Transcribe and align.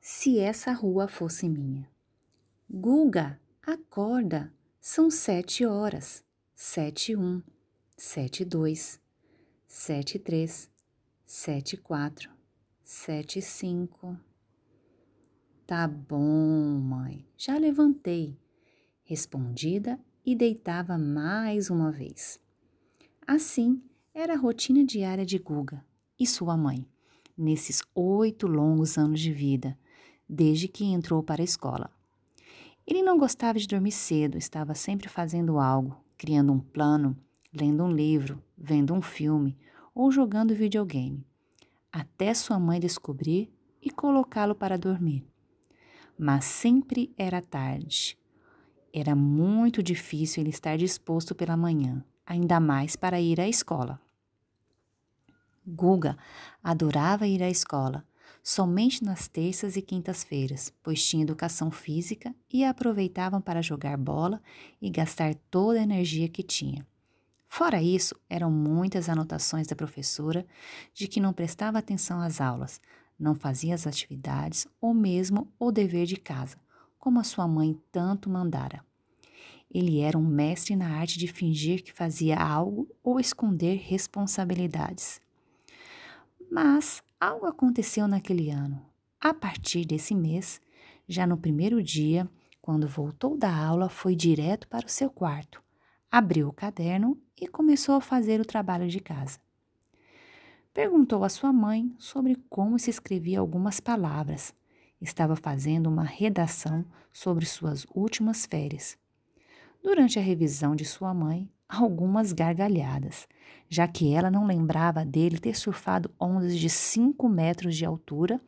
Se 0.00 0.38
essa 0.38 0.72
rua 0.72 1.06
fosse 1.06 1.48
minha. 1.48 1.86
Guga, 2.68 3.38
acorda! 3.62 4.52
São 4.80 5.10
sete 5.10 5.66
horas. 5.66 6.24
Sete 6.54 7.14
um, 7.14 7.42
sete 7.96 8.44
dois, 8.44 8.98
sete 9.66 10.18
três, 10.18 10.70
sete 11.26 11.76
quatro, 11.76 12.30
sete 12.82 13.42
cinco. 13.42 14.18
Tá 15.66 15.86
bom, 15.86 16.80
mãe. 16.80 17.26
Já 17.36 17.58
levantei. 17.58 18.38
Respondida 19.02 20.00
e 20.24 20.34
deitava 20.34 20.96
mais 20.96 21.68
uma 21.68 21.90
vez. 21.90 22.40
Assim 23.26 23.82
era 24.14 24.34
a 24.34 24.38
rotina 24.38 24.84
diária 24.84 25.26
de 25.26 25.38
Guga 25.38 25.84
e 26.18 26.26
sua 26.26 26.56
mãe, 26.56 26.86
nesses 27.36 27.82
oito 27.94 28.46
longos 28.46 28.98
anos 28.98 29.20
de 29.20 29.32
vida, 29.32 29.78
desde 30.30 30.68
que 30.68 30.84
entrou 30.84 31.22
para 31.22 31.42
a 31.42 31.44
escola. 31.44 31.90
Ele 32.86 33.02
não 33.02 33.18
gostava 33.18 33.58
de 33.58 33.66
dormir 33.66 33.90
cedo, 33.90 34.38
estava 34.38 34.74
sempre 34.74 35.08
fazendo 35.08 35.58
algo, 35.58 35.96
criando 36.16 36.52
um 36.52 36.60
plano, 36.60 37.16
lendo 37.52 37.82
um 37.82 37.90
livro, 37.90 38.42
vendo 38.56 38.94
um 38.94 39.02
filme 39.02 39.58
ou 39.92 40.10
jogando 40.12 40.54
videogame, 40.54 41.26
até 41.92 42.32
sua 42.32 42.60
mãe 42.60 42.78
descobrir 42.78 43.52
e 43.82 43.90
colocá-lo 43.90 44.54
para 44.54 44.78
dormir. 44.78 45.26
Mas 46.16 46.44
sempre 46.44 47.12
era 47.18 47.42
tarde. 47.42 48.16
Era 48.92 49.16
muito 49.16 49.82
difícil 49.82 50.42
ele 50.42 50.50
estar 50.50 50.76
disposto 50.76 51.34
pela 51.34 51.56
manhã, 51.56 52.04
ainda 52.24 52.60
mais 52.60 52.94
para 52.94 53.20
ir 53.20 53.40
à 53.40 53.48
escola. 53.48 54.00
Guga 55.66 56.16
adorava 56.62 57.26
ir 57.26 57.42
à 57.42 57.50
escola, 57.50 58.04
somente 58.42 59.04
nas 59.04 59.28
terças 59.28 59.76
e 59.76 59.82
quintas-feiras, 59.82 60.72
pois 60.82 61.04
tinha 61.04 61.22
educação 61.22 61.70
física 61.70 62.34
e 62.52 62.64
aproveitavam 62.64 63.40
para 63.40 63.62
jogar 63.62 63.96
bola 63.96 64.42
e 64.80 64.90
gastar 64.90 65.34
toda 65.50 65.78
a 65.78 65.82
energia 65.82 66.28
que 66.28 66.42
tinha. 66.42 66.86
Fora 67.48 67.82
isso, 67.82 68.14
eram 68.28 68.50
muitas 68.50 69.08
anotações 69.08 69.66
da 69.66 69.74
professora 69.74 70.46
de 70.94 71.08
que 71.08 71.20
não 71.20 71.32
prestava 71.32 71.78
atenção 71.78 72.20
às 72.20 72.40
aulas, 72.40 72.80
não 73.18 73.34
fazia 73.34 73.74
as 73.74 73.86
atividades 73.86 74.66
ou 74.80 74.94
mesmo 74.94 75.52
o 75.58 75.72
dever 75.72 76.06
de 76.06 76.16
casa, 76.16 76.56
como 76.98 77.18
a 77.18 77.24
sua 77.24 77.48
mãe 77.48 77.76
tanto 77.90 78.30
mandara. 78.30 78.84
Ele 79.72 80.00
era 80.00 80.18
um 80.18 80.26
mestre 80.26 80.74
na 80.74 80.88
arte 80.96 81.18
de 81.18 81.28
fingir 81.28 81.82
que 81.82 81.92
fazia 81.92 82.36
algo 82.36 82.88
ou 83.02 83.20
esconder 83.20 83.78
responsabilidades. 83.78 85.20
Mas 86.50 87.02
algo 87.20 87.46
aconteceu 87.46 88.08
naquele 88.08 88.50
ano. 88.50 88.82
A 89.20 89.34
partir 89.34 89.84
desse 89.84 90.14
mês, 90.14 90.60
já 91.06 91.26
no 91.26 91.36
primeiro 91.36 91.82
dia, 91.82 92.26
quando 92.62 92.88
voltou 92.88 93.36
da 93.36 93.54
aula, 93.54 93.90
foi 93.90 94.16
direto 94.16 94.66
para 94.66 94.86
o 94.86 94.90
seu 94.90 95.10
quarto, 95.10 95.62
abriu 96.10 96.48
o 96.48 96.52
caderno 96.52 97.20
e 97.38 97.46
começou 97.46 97.94
a 97.94 98.00
fazer 98.00 98.40
o 98.40 98.44
trabalho 98.44 98.88
de 98.88 99.00
casa. 99.00 99.38
Perguntou 100.72 101.22
à 101.22 101.28
sua 101.28 101.52
mãe 101.52 101.94
sobre 101.98 102.36
como 102.48 102.78
se 102.78 102.88
escrevia 102.88 103.40
algumas 103.40 103.80
palavras. 103.80 104.54
Estava 105.00 105.36
fazendo 105.36 105.88
uma 105.88 106.04
redação 106.04 106.84
sobre 107.12 107.44
suas 107.44 107.86
últimas 107.94 108.46
férias. 108.46 108.96
Durante 109.82 110.18
a 110.18 110.22
revisão 110.22 110.76
de 110.76 110.84
sua 110.84 111.12
mãe, 111.12 111.50
algumas 111.70 112.32
gargalhadas, 112.32 113.28
já 113.68 113.86
que 113.86 114.12
ela 114.12 114.30
não 114.30 114.44
lembrava 114.44 115.04
dele 115.04 115.38
ter 115.38 115.56
surfado 115.56 116.10
ondas 116.18 116.58
de 116.58 116.68
5 116.68 117.28
metros 117.28 117.76
de 117.76 117.84
altura 117.84 118.40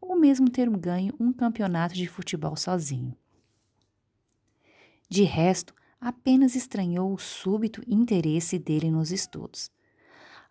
ou 0.00 0.18
mesmo 0.18 0.48
ter 0.48 0.68
ganho 0.70 1.14
um 1.20 1.32
campeonato 1.32 1.94
de 1.94 2.06
futebol 2.06 2.56
sozinho. 2.56 3.14
De 5.08 5.22
resto, 5.24 5.74
apenas 6.00 6.54
estranhou 6.56 7.12
o 7.12 7.18
súbito 7.18 7.82
interesse 7.86 8.58
dele 8.58 8.90
nos 8.90 9.12
estudos. 9.12 9.70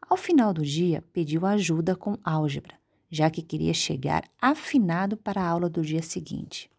Ao 0.02 0.16
final 0.16 0.54
do 0.54 0.64
dia, 0.64 1.04
pediu 1.12 1.46
ajuda 1.46 1.96
com 1.96 2.18
álgebra, 2.24 2.76
já 3.10 3.30
que 3.30 3.42
queria 3.42 3.74
chegar 3.74 4.24
afinado 4.40 5.18
para 5.18 5.42
a 5.42 5.48
aula 5.48 5.70
do 5.70 5.82
dia 5.82 6.04
seguinte. 6.04 6.70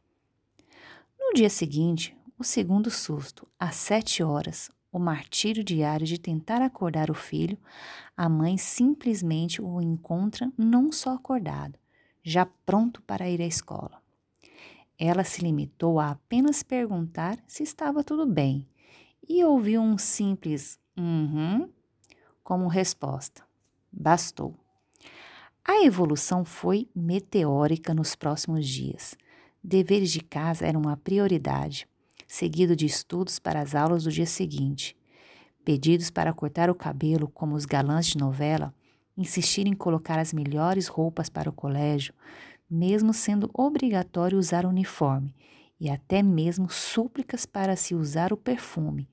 No 1.19 1.35
dia 1.35 1.51
seguinte, 1.51 2.17
o 2.39 2.45
segundo 2.45 2.91
susto, 2.91 3.47
às 3.59 3.75
sete 3.75 4.23
horas, 4.23 4.71
o 4.93 4.99
martírio 4.99 5.63
diário 5.63 6.07
de 6.07 6.19
tentar 6.19 6.61
acordar 6.63 7.11
o 7.11 7.15
filho, 7.15 7.59
a 8.17 8.29
mãe 8.29 8.57
simplesmente 8.57 9.63
o 9.63 9.81
encontra 9.81 10.53
não 10.59 10.91
só 10.91 11.15
acordado, 11.15 11.79
já 12.23 12.45
pronto 12.45 13.01
para 13.03 13.29
ir 13.29 13.41
à 13.41 13.47
escola. 13.47 14.03
Ela 14.99 15.25
se 15.25 15.41
limitou 15.41 15.99
a 15.99 16.11
apenas 16.11 16.63
perguntar 16.63 17.39
se 17.47 17.63
estava 17.63 18.05
tudo 18.05 18.27
bem 18.27 18.67
e 19.27 19.45
ouviu 19.45 19.81
um 19.81 19.97
simples 19.97 20.79
uhum 20.97 21.71
como 22.43 22.69
resposta. 22.69 23.43
Bastou. 23.93 24.55
A 25.65 25.85
evolução 25.85 26.45
foi 26.45 26.89
meteórica 26.95 27.95
nos 27.95 28.15
próximos 28.15 28.67
dias. 28.67 29.17
Deveres 29.63 30.11
de 30.11 30.21
casa 30.21 30.67
eram 30.67 30.81
uma 30.81 30.97
prioridade 30.97 31.87
seguido 32.31 32.77
de 32.77 32.87
estudos 32.87 33.41
para 33.41 33.61
as 33.61 33.75
aulas 33.75 34.05
do 34.05 34.13
dia 34.13 34.25
seguinte. 34.25 34.97
Pedidos 35.65 36.11
para 36.11 36.33
cortar 36.33 36.71
o 36.71 36.75
cabelo, 36.77 37.27
como 37.27 37.57
os 37.57 37.67
galãs 37.67 38.07
de 38.07 38.17
novela, 38.17 38.73
insistir 39.17 39.67
em 39.67 39.75
colocar 39.75 40.17
as 40.17 40.33
melhores 40.33 40.87
roupas 40.87 41.29
para 41.29 41.51
o 41.51 41.53
colégio, 41.53 42.15
mesmo 42.71 43.13
sendo 43.13 43.51
obrigatório 43.53 44.39
usar 44.39 44.65
o 44.65 44.69
uniforme, 44.69 45.35
e 45.81 45.91
até 45.91 46.23
mesmo 46.23 46.71
súplicas 46.71 47.45
para 47.45 47.75
se 47.75 47.97
usar 47.97 48.33
o 48.33 48.37
perfume, 48.37 49.09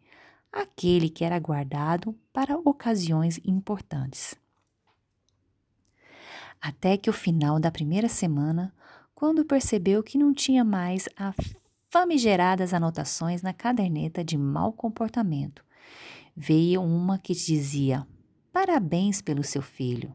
aquele 0.52 1.10
que 1.10 1.26
era 1.26 1.40
guardado 1.40 2.16
para 2.32 2.56
ocasiões 2.60 3.40
importantes. 3.44 4.36
Até 6.62 6.96
que 6.98 7.10
o 7.10 7.14
final 7.14 7.60
da 7.60 7.72
primeira 7.72 8.08
semana, 8.08 8.72
quando 9.16 9.44
percebeu 9.44 10.04
que 10.04 10.20
não 10.20 10.36
tinha 10.36 10.64
mais 10.64 11.10
a 11.18 11.34
famigeradas 12.00 12.76
anotações 12.76 13.42
na 13.42 13.54
caderneta 13.54 14.24
de 14.24 14.38
mau 14.38 14.72
comportamento. 14.72 15.66
Veio 16.36 16.84
uma 16.84 17.18
que 17.18 17.34
dizia: 17.34 18.06
Parabéns 18.54 19.20
pelo 19.20 19.44
seu 19.44 19.64
filho. 19.64 20.14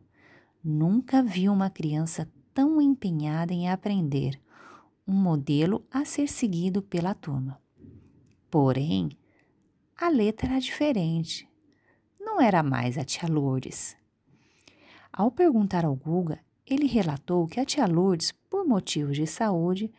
Nunca 0.63 1.25
vi 1.25 1.49
uma 1.49 1.69
criança 1.69 2.31
tão 2.55 2.81
empenhada 2.81 3.53
em 3.53 3.69
aprender, 3.69 4.41
um 5.09 5.13
modelo 5.13 5.85
a 5.91 6.05
ser 6.05 6.29
seguido 6.29 6.83
pela 6.83 7.15
turma. 7.15 7.61
Porém, 8.49 9.11
a 10.01 10.09
letra 10.09 10.51
era 10.51 10.61
diferente. 10.61 11.49
Não 12.21 12.41
era 12.41 12.63
mais 12.63 12.97
a 12.97 13.03
tia 13.03 13.29
Lourdes. 13.29 13.97
Ao 15.13 15.33
perguntar 15.33 15.85
ao 15.85 15.97
Guga, 15.97 16.39
ele 16.65 16.87
relatou 16.87 17.49
que 17.49 17.59
a 17.59 17.65
tia 17.65 17.87
Lourdes, 17.87 18.31
por 18.49 18.65
motivos 18.65 19.17
de 19.17 19.27
saúde, 19.27 19.93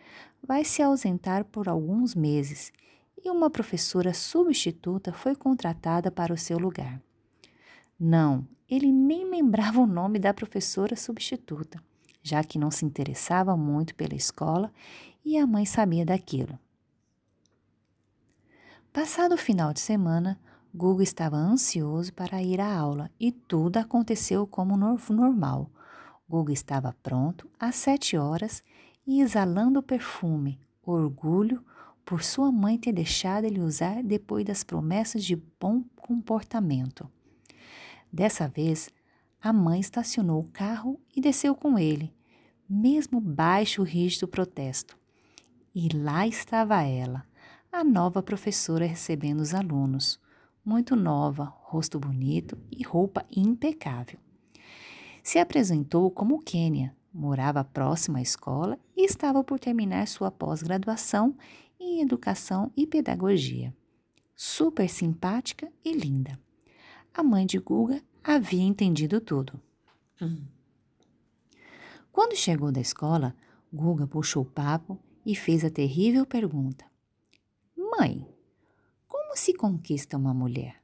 vai 0.45 0.65
se 0.65 0.81
ausentar 0.81 1.45
por 1.45 1.69
alguns 1.69 2.13
meses 2.13 2.71
e 3.23 3.29
uma 3.29 3.49
professora 3.49 4.13
substituta 4.13 5.13
foi 5.13 5.35
contratada 5.35 6.11
para 6.11 6.33
o 6.33 6.37
seu 6.37 6.57
lugar. 6.57 7.01
Não, 7.97 8.45
ele 8.69 8.91
nem 8.91 9.23
lembrava 9.31 9.79
o 9.79 9.87
nome 9.87 10.19
da 10.19 10.33
professora 10.33 10.95
substituta, 10.95 11.81
já 12.21 12.43
que 12.43 12.59
não 12.59 12.69
se 12.69 12.85
interessava 12.85 13.55
muito 13.55 13.95
pela 13.95 14.15
escola 14.15 14.71
e 15.23 15.37
a 15.37 15.47
mãe 15.47 15.65
sabia 15.65 16.05
daquilo. 16.05 16.59
Passado 18.91 19.33
o 19.33 19.37
final 19.37 19.73
de 19.73 19.79
semana, 19.79 20.39
Guga 20.75 21.03
estava 21.03 21.37
ansioso 21.37 22.13
para 22.13 22.43
ir 22.43 22.59
à 22.59 22.75
aula 22.75 23.09
e 23.19 23.31
tudo 23.31 23.77
aconteceu 23.77 24.45
como 24.45 24.75
normal. 24.77 25.69
Guga 26.29 26.51
estava 26.51 26.95
pronto 27.01 27.49
às 27.59 27.75
sete 27.75 28.17
horas 28.17 28.63
e 29.05 29.21
exalando 29.21 29.79
o 29.79 29.83
perfume, 29.83 30.59
orgulho 30.81 31.63
por 32.05 32.23
sua 32.23 32.51
mãe 32.51 32.77
ter 32.77 32.91
deixado 32.91 33.45
ele 33.45 33.59
usar 33.59 34.03
depois 34.03 34.45
das 34.45 34.63
promessas 34.63 35.23
de 35.23 35.35
bom 35.35 35.83
comportamento. 35.95 37.09
Dessa 38.11 38.47
vez, 38.47 38.89
a 39.41 39.51
mãe 39.51 39.79
estacionou 39.79 40.41
o 40.41 40.49
carro 40.51 40.99
e 41.15 41.21
desceu 41.21 41.55
com 41.55 41.77
ele, 41.79 42.13
mesmo 42.69 43.19
baixo 43.19 43.81
o 43.81 43.85
rígido 43.85 44.27
protesto. 44.27 44.97
E 45.73 45.89
lá 45.89 46.27
estava 46.27 46.81
ela, 46.83 47.25
a 47.71 47.83
nova 47.83 48.21
professora 48.21 48.85
recebendo 48.85 49.39
os 49.39 49.53
alunos, 49.53 50.19
muito 50.63 50.95
nova, 50.95 51.45
rosto 51.61 51.99
bonito 51.99 52.57
e 52.71 52.83
roupa 52.83 53.25
impecável. 53.35 54.19
Se 55.23 55.39
apresentou 55.39 56.11
como 56.11 56.43
Quênia, 56.43 56.95
morava 57.13 57.63
próximo 57.63 58.17
à 58.17 58.21
escola 58.21 58.79
e 58.95 59.05
estava 59.05 59.43
por 59.43 59.59
terminar 59.59 60.07
sua 60.07 60.31
pós-graduação 60.31 61.37
em 61.79 62.01
Educação 62.01 62.71
e 62.75 62.87
Pedagogia. 62.87 63.75
Super 64.35 64.89
simpática 64.89 65.71
e 65.85 65.93
linda. 65.93 66.39
A 67.13 67.21
mãe 67.21 67.45
de 67.45 67.59
Guga 67.59 68.01
havia 68.23 68.63
entendido 68.63 69.21
tudo. 69.21 69.61
Hum. 70.19 70.43
Quando 72.11 72.35
chegou 72.35 72.71
da 72.71 72.81
escola, 72.81 73.35
Guga 73.71 74.07
puxou 74.07 74.43
o 74.43 74.49
papo 74.49 74.99
e 75.25 75.35
fez 75.35 75.63
a 75.63 75.69
terrível 75.69 76.25
pergunta: 76.25 76.85
Mãe, 77.77 78.27
como 79.07 79.35
se 79.35 79.53
conquista 79.53 80.17
uma 80.17 80.33
mulher? 80.33 80.81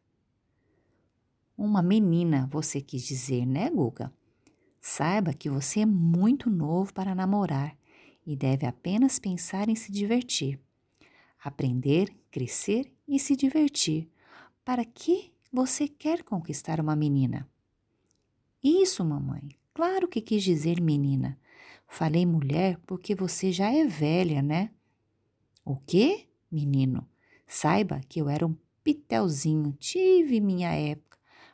Uma 1.58 1.82
menina, 1.82 2.48
você 2.52 2.82
quis 2.82 3.04
dizer, 3.04 3.46
né, 3.46 3.70
Guga? 3.70 4.14
Saiba 4.82 5.34
que 5.34 5.50
você 5.50 5.82
é 5.82 5.86
muito 5.86 6.50
novo 6.50 6.94
para 6.94 7.14
namorar 7.14 7.76
e 8.26 8.36
deve 8.36 8.66
apenas 8.66 9.20
pensar 9.20 9.70
em 9.70 9.76
se 9.76 9.92
divertir. 9.92 10.60
Aprender, 11.44 12.14
crescer 12.32 12.92
e 13.08 13.20
se 13.20 13.36
divertir. 13.36 14.10
Para 14.64 14.86
que 14.86 15.34
você 15.52 15.88
quer 15.88 16.24
conquistar 16.24 16.80
uma 16.80 16.96
menina? 16.96 17.50
Isso, 18.64 19.04
mamãe. 19.04 19.50
Claro 19.74 20.08
que 20.08 20.22
quis 20.22 20.44
dizer 20.44 20.82
menina. 20.82 21.40
Falei 21.88 22.26
mulher 22.26 22.78
porque 22.86 23.16
você 23.16 23.52
já 23.52 23.72
é 23.72 23.86
velha, 23.86 24.42
né? 24.42 24.70
O 25.66 25.76
quê, 25.76 26.28
menino? 26.52 27.08
Saiba 27.48 28.00
que 28.08 28.22
eu 28.22 28.30
era 28.30 28.46
um 28.46 28.56
pitelzinho, 28.84 29.74
tive 29.80 30.40
minha 30.40 30.72
época 30.72 31.09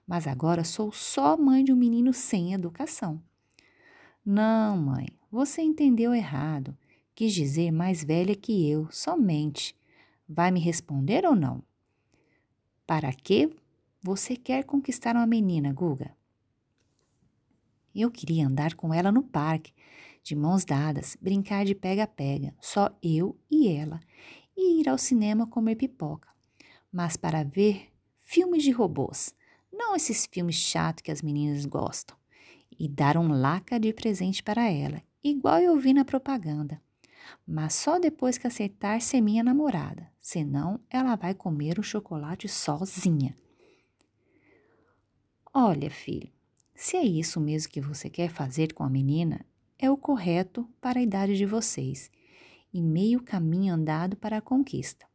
mas 0.07 0.28
agora 0.28 0.63
sou 0.63 0.92
só 0.92 1.36
mãe 1.36 1.63
de 1.63 1.74
um 1.74 1.75
menino 1.75 2.13
sem 2.13 2.54
educação. 2.54 3.22
Não, 4.25 4.78
mãe, 4.78 5.07
você 5.31 5.62
entendeu 5.62 6.13
errado. 6.13 6.78
Quis 7.13 7.34
dizer 7.34 7.72
mais 7.72 8.04
velha 8.04 8.36
que 8.36 8.69
eu, 8.69 8.90
somente. 8.92 9.75
Vai 10.28 10.52
me 10.52 10.60
responder 10.60 11.25
ou 11.25 11.36
não? 11.36 11.63
Para 12.86 13.12
que 13.13 13.50
você 14.02 14.36
quer 14.36 14.63
conquistar 14.63 15.16
uma 15.16 15.25
menina, 15.25 15.72
Guga? 15.74 16.16
Eu 17.96 18.12
queria 18.12 18.46
andar 18.46 18.75
com 18.75 18.94
ela 18.94 19.12
no 19.12 19.24
parque, 19.24 19.74
de 20.22 20.36
mãos 20.36 20.66
dadas, 20.66 21.16
brincar 21.22 21.66
de 21.66 21.74
pega-pega, 21.74 22.54
só 22.60 22.96
eu 23.02 23.38
e 23.50 23.68
ela, 23.68 24.00
e 24.57 24.81
ir 24.81 24.90
ao 24.90 24.98
cinema 24.98 25.48
comer 25.48 25.75
pipoca. 25.75 26.28
Mas 26.92 27.16
para 27.16 27.44
ver 27.44 27.92
filmes 28.18 28.63
de 28.63 28.72
robôs, 28.72 29.34
não 29.77 29.95
esses 29.95 30.25
filmes 30.25 30.56
chatos 30.56 31.01
que 31.01 31.12
as 31.12 31.22
meninas 31.22 31.66
gostam. 31.66 32.16
E 32.77 32.88
dar 32.88 33.18
um 33.18 33.27
laca 33.27 33.80
de 33.80 33.94
presente 33.94 34.44
para 34.44 34.69
ela, 34.69 35.01
igual 35.24 35.60
eu 35.60 35.77
vi 35.77 35.94
na 35.94 36.04
propaganda. 36.04 36.81
Mas 37.48 37.74
só 37.74 38.00
depois 38.00 38.38
que 38.38 38.48
aceitar 38.48 39.01
ser 39.01 39.22
minha 39.22 39.44
namorada, 39.44 40.12
senão 40.19 40.80
ela 40.89 41.16
vai 41.16 41.33
comer 41.33 41.80
o 41.80 41.83
chocolate 41.83 42.48
sozinha. 42.48 43.36
Olha, 45.54 45.89
filho, 45.89 46.30
se 46.74 46.98
é 46.98 47.04
isso 47.04 47.39
mesmo 47.39 47.71
que 47.71 47.80
você 47.80 48.10
quer 48.10 48.30
fazer 48.30 48.74
com 48.74 48.83
a 48.83 48.89
menina, 48.89 49.45
é 49.80 49.89
o 49.89 49.98
correto 49.98 50.68
para 50.81 51.00
a 51.00 51.04
idade 51.04 51.38
de 51.38 51.45
vocês 51.45 52.12
e 52.74 52.81
meio 52.81 53.21
caminho 53.21 53.74
andado 53.74 54.18
para 54.18 54.38
a 54.38 54.42
conquista. 54.42 55.06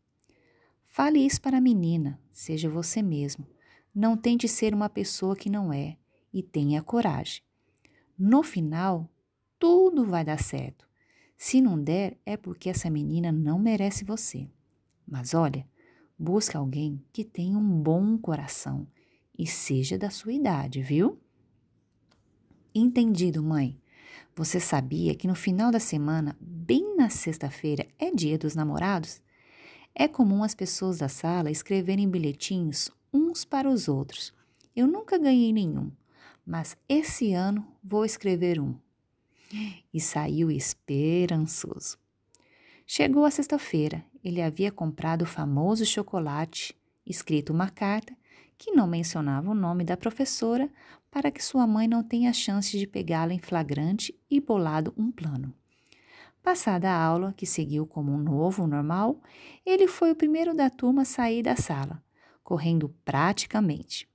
Fale 0.86 1.18
isso 1.18 1.40
para 1.40 1.58
a 1.58 1.60
menina, 1.60 2.18
seja 2.32 2.68
você 2.68 3.02
mesmo. 3.02 3.46
Não 3.94 4.16
tente 4.16 4.46
ser 4.46 4.72
uma 4.72 4.88
pessoa 4.88 5.34
que 5.34 5.50
não 5.50 5.72
é 5.72 5.96
e 6.32 6.42
tenha 6.42 6.82
coragem. 6.82 7.42
No 8.16 8.42
final, 8.42 9.10
tudo 9.58 10.06
vai 10.06 10.24
dar 10.24 10.40
certo. 10.40 10.88
Se 11.36 11.60
não 11.60 11.82
der, 11.82 12.16
é 12.24 12.36
porque 12.36 12.70
essa 12.70 12.88
menina 12.88 13.32
não 13.32 13.58
merece 13.58 14.04
você. 14.04 14.48
Mas 15.06 15.34
olha, 15.34 15.66
busca 16.18 16.58
alguém 16.58 17.02
que 17.12 17.24
tenha 17.24 17.58
um 17.58 17.82
bom 17.82 18.16
coração 18.16 18.86
e 19.36 19.46
seja 19.46 19.98
da 19.98 20.10
sua 20.10 20.32
idade, 20.32 20.82
viu? 20.82 21.18
Entendido, 22.74 23.42
mãe. 23.42 23.80
Você 24.36 24.60
sabia 24.60 25.14
que 25.14 25.26
no 25.26 25.34
final 25.34 25.72
da 25.72 25.80
semana, 25.80 26.36
bem 26.40 26.94
na 26.96 27.10
sexta-feira, 27.10 27.88
é 27.98 28.10
dia 28.10 28.38
dos 28.38 28.54
namorados? 28.54 29.20
É 29.94 30.06
comum 30.06 30.44
as 30.44 30.54
pessoas 30.54 30.98
da 30.98 31.08
sala 31.08 31.50
escreverem 31.50 32.08
bilhetinhos 32.08 32.90
uns 33.12 33.44
para 33.44 33.68
os 33.68 33.88
outros. 33.88 34.32
Eu 34.74 34.86
nunca 34.86 35.18
ganhei 35.18 35.52
nenhum, 35.52 35.90
mas 36.46 36.76
esse 36.88 37.32
ano 37.32 37.66
vou 37.82 38.04
escrever 38.04 38.60
um. 38.60 38.74
E 39.92 40.00
saiu 40.00 40.50
esperançoso. 40.50 41.98
Chegou 42.86 43.24
a 43.24 43.30
sexta-feira, 43.30 44.04
ele 44.22 44.42
havia 44.42 44.70
comprado 44.70 45.22
o 45.22 45.26
famoso 45.26 45.84
chocolate, 45.84 46.76
escrito 47.06 47.52
uma 47.52 47.68
carta 47.68 48.16
que 48.56 48.72
não 48.72 48.86
mencionava 48.86 49.50
o 49.50 49.54
nome 49.54 49.84
da 49.84 49.96
professora 49.96 50.70
para 51.10 51.30
que 51.30 51.42
sua 51.42 51.66
mãe 51.66 51.88
não 51.88 52.02
tenha 52.02 52.32
chance 52.32 52.78
de 52.78 52.86
pegá-la 52.86 53.32
em 53.32 53.38
flagrante 53.38 54.14
e 54.30 54.40
bolado 54.40 54.92
um 54.96 55.10
plano. 55.10 55.52
Passada 56.42 56.90
a 56.90 57.02
aula, 57.02 57.34
que 57.36 57.44
seguiu 57.44 57.86
como 57.86 58.12
um 58.12 58.18
novo 58.18 58.66
normal, 58.66 59.20
ele 59.64 59.86
foi 59.86 60.12
o 60.12 60.16
primeiro 60.16 60.54
da 60.54 60.70
turma 60.70 61.02
a 61.02 61.04
sair 61.04 61.42
da 61.42 61.56
sala, 61.56 62.02
correndo 62.50 62.88
praticamente. 63.04 64.08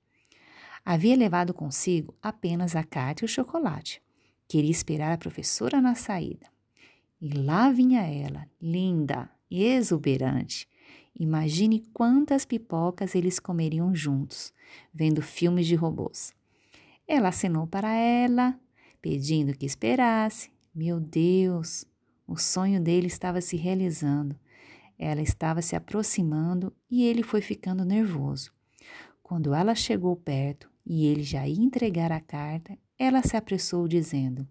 Havia 0.84 1.16
levado 1.16 1.54
consigo 1.54 2.14
apenas 2.20 2.76
a 2.76 2.84
carta 2.84 3.24
e 3.24 3.24
o 3.24 3.28
chocolate. 3.28 4.02
Queria 4.46 4.70
esperar 4.70 5.10
a 5.10 5.16
professora 5.16 5.80
na 5.80 5.94
saída. 5.94 6.46
E 7.18 7.30
lá 7.30 7.70
vinha 7.70 8.02
ela, 8.02 8.46
linda, 8.60 9.30
exuberante. 9.50 10.68
Imagine 11.18 11.80
quantas 11.94 12.44
pipocas 12.44 13.14
eles 13.14 13.38
comeriam 13.40 13.94
juntos, 13.94 14.52
vendo 14.92 15.22
filmes 15.22 15.66
de 15.66 15.74
robôs. 15.74 16.34
Ela 17.08 17.28
acenou 17.28 17.66
para 17.66 17.90
ela, 17.94 18.54
pedindo 19.00 19.56
que 19.56 19.64
esperasse. 19.64 20.50
Meu 20.74 21.00
Deus, 21.00 21.86
o 22.26 22.36
sonho 22.36 22.82
dele 22.82 23.06
estava 23.06 23.40
se 23.40 23.56
realizando. 23.56 24.38
Ela 24.98 25.20
estava 25.20 25.60
se 25.60 25.76
aproximando 25.76 26.74
e 26.90 27.04
ele 27.04 27.22
foi 27.22 27.40
ficando 27.40 27.84
nervoso. 27.84 28.52
Quando 29.22 29.52
ela 29.54 29.74
chegou 29.74 30.16
perto 30.16 30.70
e 30.84 31.06
ele 31.06 31.22
já 31.22 31.46
ia 31.46 31.62
entregar 31.62 32.12
a 32.12 32.20
carta, 32.20 32.78
ela 32.98 33.22
se 33.22 33.36
apressou, 33.36 33.86
dizendo: 33.86 34.46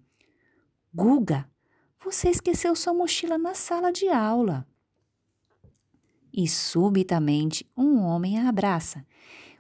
Guga, 0.94 1.50
você 2.04 2.30
esqueceu 2.30 2.76
sua 2.76 2.94
mochila 2.94 3.38
na 3.38 3.54
sala 3.54 3.92
de 3.92 4.08
aula. 4.10 4.68
E 6.32 6.48
subitamente 6.48 7.66
um 7.76 8.00
homem 8.00 8.38
a 8.38 8.50
abraça, 8.50 9.06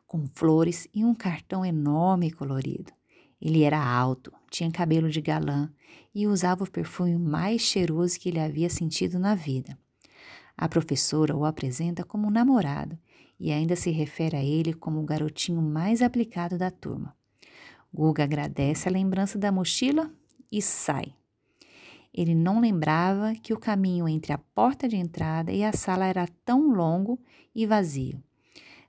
com 0.05 0.27
flores 0.27 0.87
e 0.93 1.03
um 1.03 1.15
cartão 1.15 1.65
enorme 1.65 2.27
e 2.27 2.31
colorido. 2.31 2.91
Ele 3.41 3.63
era 3.63 3.83
alto, 3.83 4.31
tinha 4.49 4.71
cabelo 4.71 5.09
de 5.09 5.21
galã 5.21 5.71
e 6.13 6.27
usava 6.27 6.63
o 6.63 6.69
perfume 6.69 7.17
mais 7.17 7.61
cheiroso 7.61 8.19
que 8.19 8.29
ele 8.29 8.39
havia 8.39 8.69
sentido 8.69 9.17
na 9.17 9.35
vida. 9.35 9.77
A 10.57 10.69
professora 10.69 11.35
o 11.35 11.45
apresenta 11.45 12.03
como 12.03 12.31
namorado 12.31 12.97
e 13.39 13.51
ainda 13.51 13.75
se 13.75 13.91
refere 13.91 14.37
a 14.37 14.43
ele 14.43 14.73
como 14.73 14.99
o 14.99 15.05
garotinho 15.05 15.61
mais 15.61 16.01
aplicado 16.01 16.57
da 16.57 16.71
turma. 16.71 17.15
Guga 17.93 18.23
agradece 18.23 18.87
a 18.87 18.91
lembrança 18.91 19.37
da 19.37 19.51
mochila 19.51 20.11
e 20.51 20.61
sai. 20.61 21.13
Ele 22.13 22.33
não 22.33 22.61
lembrava 22.61 23.33
que 23.35 23.53
o 23.53 23.59
caminho 23.59 24.07
entre 24.07 24.31
a 24.31 24.37
porta 24.37 24.87
de 24.87 24.95
entrada 24.95 25.51
e 25.51 25.63
a 25.63 25.73
sala 25.73 26.05
era 26.05 26.27
tão 26.45 26.73
longo 26.73 27.19
e 27.53 27.65
vazio. 27.65 28.23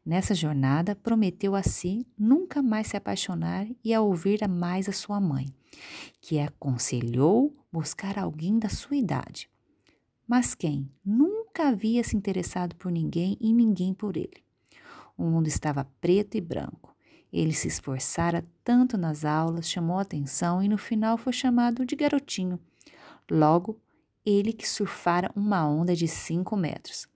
Nessa 0.05 0.33
jornada, 0.33 0.95
prometeu 0.95 1.57
a 1.57 1.65
si 1.65 2.07
nunca 2.17 2.63
mais 2.63 2.87
se 2.87 2.97
apaixonar 2.97 3.67
e 3.83 3.93
a 3.93 4.01
ouvir 4.01 4.47
mais 4.49 4.89
a 4.89 4.93
sua 4.93 5.21
mãe, 5.21 5.47
que 6.21 6.39
aconselhou 6.39 7.53
buscar 7.73 8.17
alguém 8.17 8.57
da 8.57 8.69
sua 8.69 8.97
idade. 8.97 9.51
Mas 10.29 10.55
quem 10.55 10.89
nunca 11.57 11.69
havia 11.69 12.05
se 12.05 12.15
interessado 12.15 12.77
por 12.77 12.93
ninguém 12.93 13.39
e 13.41 13.51
ninguém 13.51 13.95
por 13.95 14.15
ele? 14.15 14.45
O 15.17 15.25
mundo 15.25 15.47
estava 15.47 15.89
preto 16.03 16.37
e 16.37 16.41
branco. 16.41 16.95
Ele 17.33 17.55
se 17.55 17.67
esforçara 17.67 18.47
tanto 18.63 18.99
nas 18.99 19.25
aulas, 19.25 19.67
chamou 19.67 19.99
atenção 19.99 20.63
e 20.63 20.69
no 20.69 20.77
final 20.77 21.17
foi 21.17 21.33
chamado 21.33 21.87
de 21.87 21.97
garotinho. 21.97 22.61
Logo, 23.31 23.81
ele 24.25 24.53
que 24.53 24.69
surfara 24.69 25.33
uma 25.35 25.67
onda 25.67 25.97
de 25.97 26.07
cinco 26.07 26.59
metros. 26.59 27.09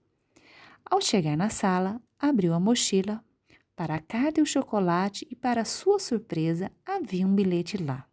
Ao 0.83 0.99
chegar 0.99 1.37
na 1.37 1.51
sala, 1.51 2.01
abriu 2.19 2.55
a 2.55 2.59
mochila. 2.59 3.23
Para 3.75 3.95
a 3.95 4.01
carta 4.01 4.39
e 4.39 4.43
o 4.43 4.45
chocolate, 4.45 5.27
e 5.29 5.35
para 5.35 5.63
sua 5.63 5.99
surpresa, 5.99 6.71
havia 6.83 7.27
um 7.27 7.35
bilhete 7.35 7.77
lá. 7.77 8.07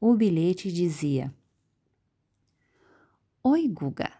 O 0.00 0.14
bilhete 0.14 0.72
dizia: 0.72 1.32
Oi, 3.42 3.68
Guga. 3.68 4.17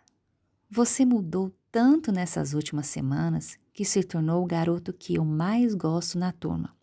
Você 0.71 1.03
mudou 1.03 1.51
tanto 1.73 2.13
nessas 2.13 2.53
últimas 2.53 2.89
semanas 2.89 3.59
que 3.73 3.87
se 3.87 4.03
tornou 4.03 4.45
o 4.45 4.47
garoto 4.47 4.93
que 4.93 5.15
eu 5.15 5.25
mais 5.25 5.75
gosto 5.75 6.19
na 6.19 6.31
turma. 6.31 6.77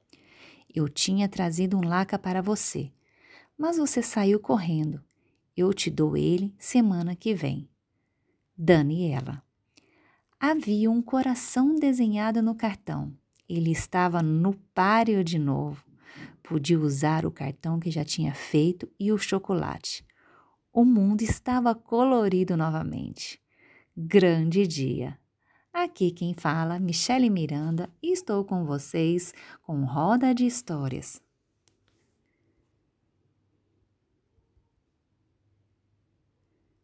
Eu 0.73 0.89
tinha 0.89 1.29
trazido 1.29 1.77
um 1.77 1.87
laca 1.87 2.17
para 2.17 2.41
você, 2.41 2.91
mas 3.55 3.77
você 3.77 4.01
saiu 4.01 4.39
correndo. 4.39 5.03
Eu 5.55 5.71
te 5.71 5.91
dou 5.91 6.17
ele 6.17 6.51
semana 6.57 7.15
que 7.15 7.35
vem. 7.35 7.69
Daniela. 8.57 9.43
Havia 10.39 10.89
um 10.89 11.01
coração 11.01 11.75
desenhado 11.75 12.41
no 12.41 12.55
cartão. 12.55 13.15
Ele 13.47 13.71
estava 13.71 14.23
no 14.23 14.55
páreo 14.73 15.23
de 15.23 15.37
novo. 15.37 15.85
Podia 16.41 16.79
usar 16.79 17.23
o 17.23 17.31
cartão 17.31 17.79
que 17.79 17.91
já 17.91 18.03
tinha 18.03 18.33
feito 18.33 18.91
e 18.99 19.11
o 19.11 19.17
chocolate. 19.19 20.03
O 20.73 20.83
mundo 20.83 21.21
estava 21.21 21.75
colorido 21.75 22.57
novamente. 22.57 23.44
Grande 23.97 24.67
dia! 24.67 25.17
Aqui 25.71 26.11
quem 26.11 26.33
fala, 26.33 26.77
Michele 26.77 27.29
Miranda, 27.29 27.89
e 28.03 28.11
estou 28.11 28.43
com 28.43 28.65
vocês 28.65 29.33
com 29.61 29.85
Roda 29.85 30.35
de 30.35 30.45
Histórias. 30.45 31.24